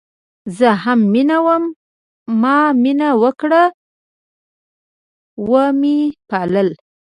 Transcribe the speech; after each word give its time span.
زه 0.57 0.69
هم 0.83 0.99
میینه 1.13 1.37
وم 1.45 1.63
ما 2.41 2.57
مینه 2.83 3.09
وکړه 3.23 3.63
وه 5.49 5.65
مې 5.79 5.97
پالل 6.29 6.69